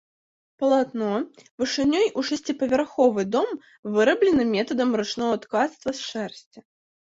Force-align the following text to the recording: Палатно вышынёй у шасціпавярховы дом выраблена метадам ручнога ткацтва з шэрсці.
Палатно 0.61 1.09
вышынёй 1.63 2.07
у 2.21 2.23
шасціпавярховы 2.29 3.21
дом 3.35 3.49
выраблена 3.99 4.43
метадам 4.55 4.89
ручнога 5.03 5.37
ткацтва 5.45 5.89
з 6.01 6.09
шэрсці. 6.09 6.59